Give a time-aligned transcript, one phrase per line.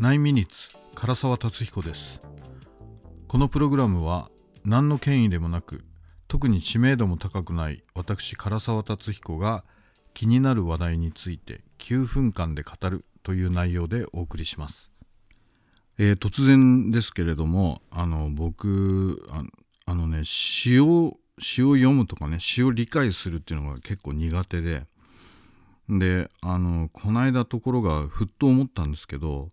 [0.00, 2.20] 9ミニッツ唐沢達彦です。
[3.26, 4.30] このプログラムは
[4.64, 5.84] 何の権威でもなく
[6.28, 9.64] 特に知名度も高くない私唐沢達彦が
[10.14, 14.92] 気になる話題について9分間で語るという内容でお送りします、
[15.98, 19.42] えー、突然ですけれどもあの僕あ
[19.86, 24.84] あのね詩を詩を読むとかね詩を理解するっていうのが結構苦手で
[25.88, 29.48] であのこの間ところがふっと思ったんですけど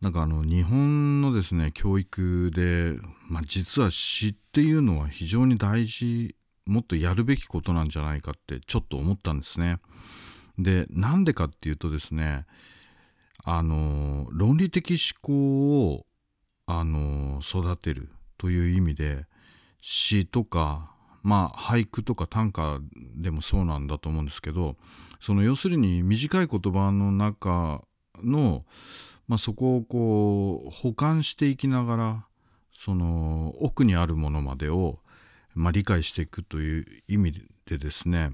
[0.00, 2.94] なんかあの日本のですね教育で、
[3.28, 9.78] まあ、実は詩っていうのは非常に大事もっとやるべきことなんじゃないかってちょっと思ったんですね。
[10.58, 12.44] でなんでかっていうとですね
[13.44, 16.06] あの論理的思考を
[16.66, 19.24] あの育てるという意味で
[19.80, 22.78] 詩とかまあ俳句とか短歌
[23.16, 24.76] でもそうなんだと思うんですけど
[25.20, 27.82] その要するに短い言葉の中
[28.22, 28.64] の、
[29.26, 32.26] まあ、そこをこう保管していきながら
[32.72, 35.00] その奥にあるものまでを、
[35.54, 37.32] まあ、理解していくという意味
[37.66, 38.30] でですね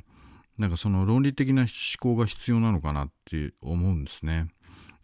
[0.59, 4.49] なんかその論理的な思考が必要なのかなって思うんですね。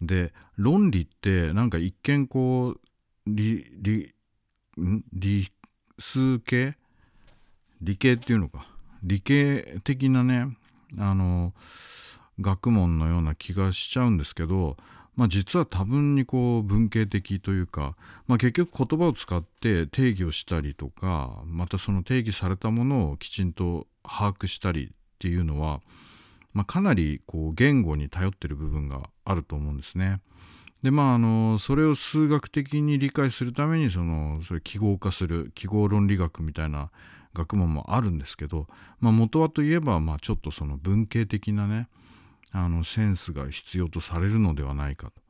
[0.00, 2.80] で論理ってなんか一見こう
[3.26, 4.14] 理理
[5.12, 5.48] 理
[5.98, 6.76] 数系
[7.82, 8.66] 理系っていうのか
[9.02, 10.56] 理系的なね
[10.98, 11.52] あの
[12.40, 14.76] 学問のような気がしちゃうんですけど、
[15.16, 25.80] まあ、実は多分にこう文系的というか、まあ、結局言葉を使って定義をしたりとかまたその定義されたものをきちんと把握したりっていうのは、
[26.54, 30.20] まあ、かなりこう言語に頼ってる部分があると思うんですね。
[30.82, 36.90] でまああのそれを数学的に理解するためにそのそれ記号化する記号論理学みたいな
[37.34, 38.66] 学問もあるんですけど、
[38.98, 41.88] まあ、元はといえば、まあ、ちょっとその文系的なね
[42.52, 45.22] あのセンスが必要とされるのではないかと。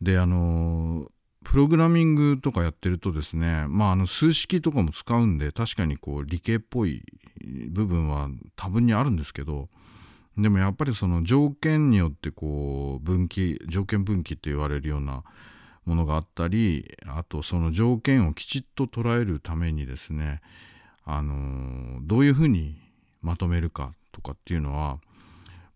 [0.00, 1.10] であの
[1.44, 7.02] プログラミングとかやってるとですね、まあ、あの数式とかも使うんで確かにこう理系っぽい
[7.70, 9.68] 部分は多分にあるんですけど
[10.36, 15.24] でもやっぱりその条件によってこう分岐条件分岐って言われるような
[15.84, 20.40] ものがあったりあとその条件をきちっと捉えるためにですね
[21.10, 22.76] あのどういうふうに
[23.22, 24.98] まとめるかとかっていうのは、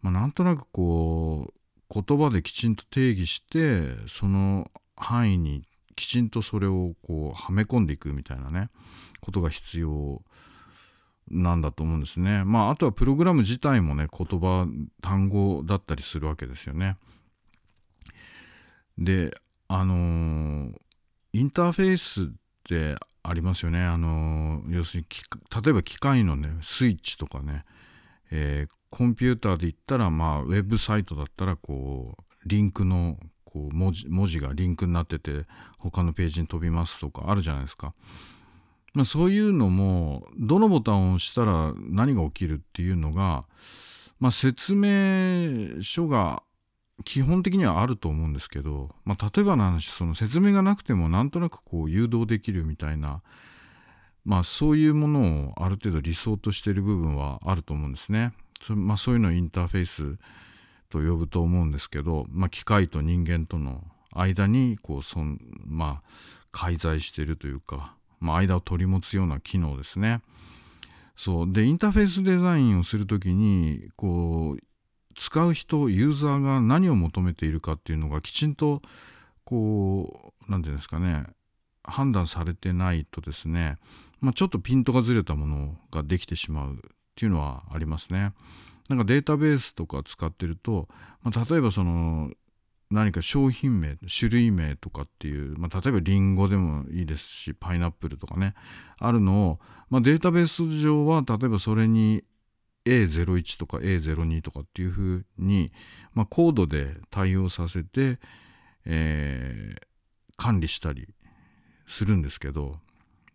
[0.03, 1.55] まあ、なんとなくこ
[1.91, 5.63] う言葉できちんと定義してその範囲に
[5.97, 8.69] きちんとそれをこうはめ込んでいくみたいなね
[9.23, 10.21] ことが必要
[11.31, 12.45] なんだと思うんですね。
[12.45, 14.67] まああとはプログラム自体もね言葉
[15.01, 16.99] 単語だったりするわけですよね。
[18.99, 19.35] で
[19.69, 20.75] あのー、
[21.33, 22.27] インターフェースっ
[22.65, 23.83] てありますよね。
[23.85, 25.07] あの要するに
[25.63, 27.65] 例えば機械のねスイッチとかね、
[28.31, 35.45] えー、コンピューターで言ったらまあウェブサイトだったらこうリンクのこう文字文字がリンクになってて
[35.79, 37.93] 他のページに飛びますとかあるじゃないですか。
[38.95, 43.45] まあ、そういうのもどのボタンを押したら何が起きるっていうのが、
[44.21, 46.43] まあ、説明書が
[47.03, 53.23] 基本的にはあると思うんですけど、まあ、例えばの話その説明がなくてもなんとなくこう誘導できるみたいな、
[54.25, 58.33] まあ、そういうものをある程度理想としている部分はあると思うんですね。
[58.61, 60.19] そ,、まあ、そういうのをインターフェース
[60.89, 63.83] と呼ぶと思うんですけど、まあ、機械と人間との
[64.13, 66.09] 間にこうそん、まあ、
[66.51, 70.21] 介在しているというか、まあ、間を取り持つような機能ですね。
[71.17, 74.65] そうでインターフェースデザインをする時にこう
[75.17, 78.83] 使う人ユーザーが何を求めているかっていうのがきちんと
[79.45, 81.27] こう何て言うんですかね
[81.85, 83.77] 判断されてないとですね、
[84.21, 86.79] まあ、ちょっとピントがずれたものができてしまうっ
[87.17, 88.33] ていうのはありますね。
[88.89, 90.89] なんかデータベースとか使ってると、
[91.23, 92.31] まあ、例えばその
[92.91, 98.55] 何か商品名種類名とかっていう、まあ、例えばリンゴでもいいですしパイナップルとかね
[98.99, 102.23] あるのを、まあ、データベース上は例えばそれに
[102.85, 105.73] A01 とか A02 とかっていうふうに、
[106.15, 108.19] まあ、コードで対応させて、
[108.85, 109.83] えー、
[110.37, 111.09] 管理したり
[111.87, 112.77] するんですけど、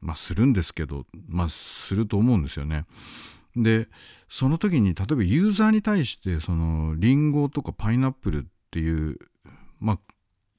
[0.02, 2.86] まあ、するんですけど、まあ、すると思うんですよね。
[3.56, 3.88] で
[4.30, 9.18] その時に例えばユーザーに対してそのリンゴとかパイナップルっていう、
[9.80, 10.00] まあ、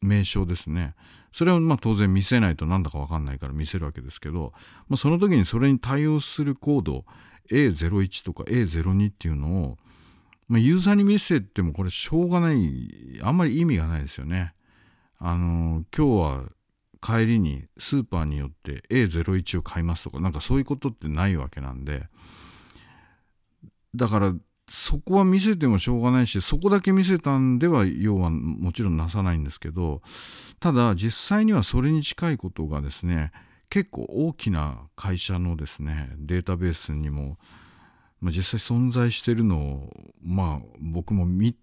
[0.01, 0.95] 名称ですね
[1.33, 4.53] それをまあ当然見せないとなんだか分かんないから見せるわけですけど、
[4.89, 7.05] まあ、その時にそれに対応するコード
[7.51, 9.79] A01 とか A02 っていうのを、
[10.49, 14.55] まあ、ユーザーに見せてもこれしょうがないあんまり意味がないですよね。
[15.19, 16.45] あの今日は
[17.01, 22.05] 帰りにスーパーによって A01 を買いますとかなんかそういうことってないわけなんで
[23.95, 24.35] だから
[24.69, 30.03] そこは見せてもしょうがないしそこだけ見せたんでは要はもちろんなさないんですけど
[30.61, 33.33] ただ実際にはそれに近いことがですね
[33.71, 37.39] 結構大きな会社のですねデータベースにも、
[38.21, 39.93] まあ、実際存在してるのを
[40.23, 41.55] まあ僕も見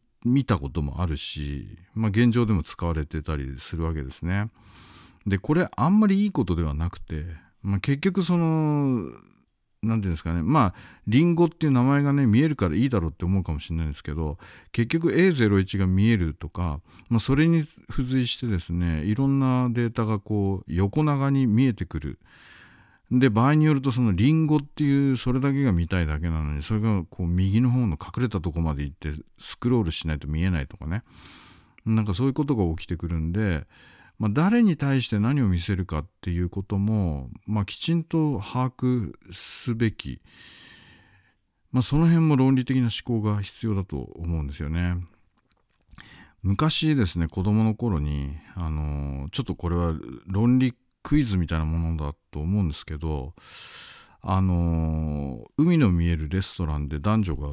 [0.46, 4.50] たこともあるし、まあ、現状でも使われてたりするわけですね。
[5.26, 7.26] でこれあんまりいいことではなくて、
[7.64, 9.12] まあ、結局その
[9.82, 10.42] 何て言うんですかね。
[10.42, 10.74] まあ
[11.08, 14.38] リンゴっていう名前がね見えるからいいだろうって思うかもしれないんですけど
[14.72, 16.80] 結局 A01 が見えるとか、
[17.10, 22.20] まあ、それに付随してですねいろんなデータがこう横長に見えてくる。
[23.12, 31.04] で場合によるとそのリンゴっていうそれだけが見たいだけなのにそれがこう右の方の隠れたとこまで行ってスクロールしないと見えないとかね。
[31.86, 33.68] なんかそういうことが起きてくるんで
[34.18, 40.22] まあ、誰に対して何を見せるかっていうことも、まあ、きちんと把握すべき、
[41.72, 44.96] まあ、その辺も論理的な思考が必要だと思うんですよね。
[46.42, 49.96] 昔ですね子供の頃にあのちょっとこれは
[50.28, 53.34] 論理クイズみたいなものだと思うんですけど
[54.22, 57.50] あの海の見えるレストランで男女が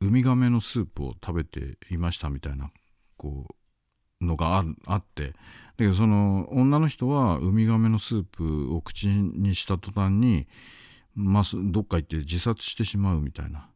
[0.00, 2.70] ウミガメのスープを食べていましたみたいな
[3.16, 3.54] こう
[4.20, 5.34] のがあってだ
[5.78, 10.46] けどその女の人はウミガメのスープを口にした途端に、
[11.14, 13.68] まあ、どっか行って自殺してしまうみたいな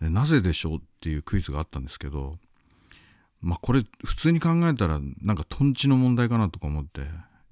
[0.00, 2.36] なぜでしょうっていうクイズがあったんですけど、
[3.40, 7.02] まあ、これ普通に考えたらなんかとんちの問題かなとか思って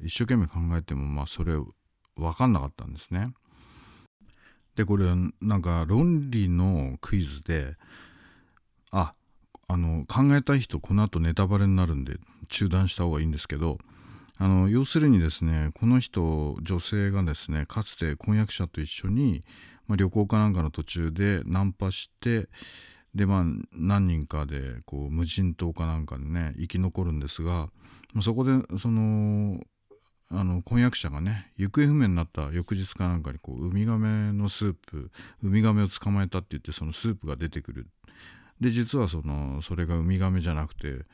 [0.03, 1.55] 一生懸命考えてもまあそれ
[2.17, 3.33] 分かんなかったんですね。
[4.75, 5.07] でこれ
[5.41, 7.77] なんか論理のクイズで
[8.91, 9.13] あ
[9.73, 12.17] あの考えたい人この後ネタバレになるんで
[12.49, 13.79] 中断した方がいいんですけど
[14.37, 19.45] あの要するにですねこの人女性がですねかつて婚約者と一緒に、
[19.87, 22.49] まあ、旅行かなんかの途中でナンパして
[23.15, 27.69] でまあ何人かでこう無人島かなんかでね生き残るんですが、
[28.13, 29.61] まあ、そこでその
[30.33, 35.11] あの婚約者がね行方不明になった翌日かなんかにこうウミガメのスープ
[35.45, 37.87] ウミガメを捕まえたって言ってそのスープが出てくる。
[38.61, 41.05] で実はそのそれがウミガメじゃなくて、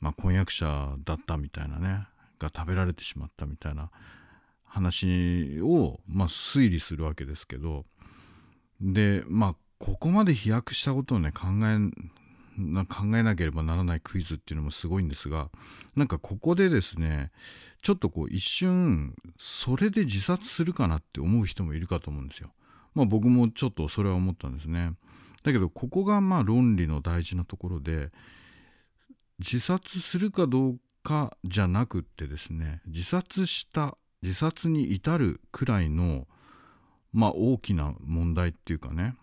[0.00, 2.06] まあ、婚約者だったみたいなね
[2.38, 3.90] が食べられてしまったみたいな
[4.64, 7.84] 話を、まあ、推理するわけですけど
[8.80, 11.78] でまあここまで飛躍したことをね考え
[12.58, 15.48] な考えなければならないクイズっていうのもすごいんですが
[15.96, 17.30] なんかここでですね
[17.82, 22.50] ちょっとこう一瞬それで自殺するかなって思う人もいるかと思うんですよ。
[22.94, 24.92] まあ僕もちょっとそれは思ったんですね。
[25.42, 28.10] だけどここがまあ論理の大事なところで
[29.38, 36.26] 自殺するかどうかじゃなくってですね自殺した自殺に至るくらいの
[37.12, 39.16] まあ大きな問題っていうかね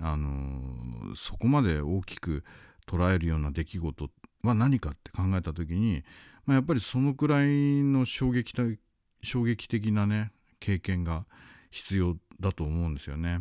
[0.00, 2.44] あのそこまで大きく
[2.86, 4.10] 捉えるような出来事
[4.42, 6.04] は何かって考えた時に、
[6.46, 8.78] まあ、やっぱりそのくらいの衝撃的
[9.22, 10.30] 衝撃的なね
[10.60, 11.26] 経験が
[11.70, 13.40] 必要だと思うんですよね。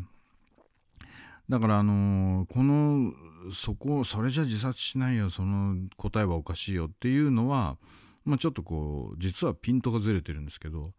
[1.49, 3.13] だからあの、この
[3.51, 7.77] そこそれじゃ自殺しないよその答えはおかしいよっていうのは、
[8.25, 10.93] まあ、ちょっとこう実はピントがずれてるんですけど、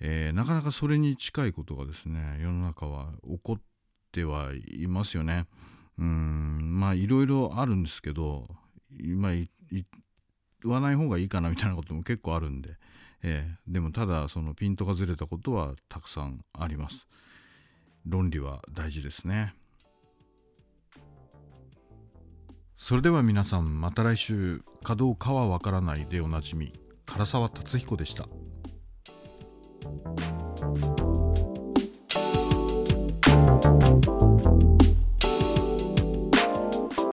[0.00, 3.62] えー、なかなかそれに近いことがですね世の中は起こっ
[4.12, 5.46] てはいますよね。
[5.98, 8.46] うんまあいろいろあるんですけど
[9.00, 9.46] 今言
[10.64, 12.76] わない方がいいかなみたいなことも結構あるんで、
[13.22, 17.06] えー、でもただそのピントがずれたことはたくさんあります。
[18.06, 19.54] 論理は大事ですね
[22.76, 26.72] それでは皆さんまた来週かどうかはわからないでおなじみ
[27.06, 28.28] 唐沢達彦でした。